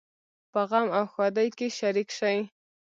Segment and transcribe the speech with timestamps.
[0.51, 2.39] په غم او ښادۍ کې شریک شئ